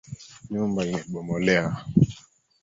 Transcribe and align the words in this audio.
Nyumba 0.51 0.79
imebomolewa. 0.87 1.71